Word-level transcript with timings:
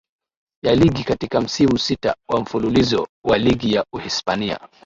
Ya 0.63 0.75
ligi 0.75 1.03
katika 1.03 1.41
msimu 1.41 1.77
sita 1.77 2.15
wa 2.29 2.41
mfululizo 2.41 3.07
wa 3.25 3.37
ligi 3.37 3.73
ya 3.73 3.85
Uhispania 3.93 4.59